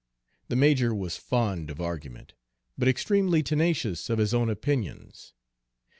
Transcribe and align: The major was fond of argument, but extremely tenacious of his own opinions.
The 0.47 0.55
major 0.55 0.95
was 0.95 1.15
fond 1.15 1.69
of 1.69 1.79
argument, 1.79 2.33
but 2.75 2.87
extremely 2.87 3.43
tenacious 3.43 4.09
of 4.09 4.17
his 4.17 4.33
own 4.33 4.49
opinions. 4.49 5.35